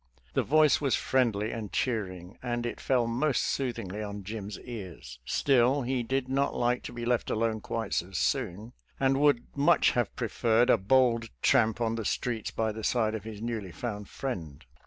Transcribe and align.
The 0.33 0.41
voice 0.41 0.79
w9,Si 0.79 0.97
friendly 0.97 1.51
and 1.51 1.71
cheering, 1.71 2.39
and 2.41 2.65
it 2.65 2.81
fell 2.81 3.05
most 3.05 3.43
soothingly 3.43 4.01
on 4.01 4.23
Jim's 4.23 4.59
ears. 4.61 5.19
Still, 5.25 5.83
he 5.83 6.01
did 6.01 6.27
not 6.27 6.55
like 6.55 6.81
to 6.85 6.91
be 6.91 7.05
left 7.05 7.27
lalone 7.29 7.61
quite 7.61 7.93
so 7.93 8.09
soon, 8.09 8.73
and 8.99 9.17
would 9.21 9.55
much 9.55 9.91
have 9.91 10.15
preferred 10.15 10.71
a 10.71 10.77
bold 10.79 11.29
tramp 11.43 11.79
on 11.81 11.93
the 11.97 12.05
streets 12.05 12.49
by 12.49 12.71
the 12.71 12.83
side 12.83 13.13
of 13.13 13.25
his 13.25 13.43
newly 13.43 13.71
found 13.71 14.09
friend. 14.09 14.65